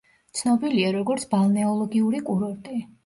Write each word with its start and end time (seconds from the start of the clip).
ცნობილია, 0.37 0.87
როგორც 0.95 1.25
ბალნეოლოგიური 1.35 2.23
კურორტი. 2.31 2.81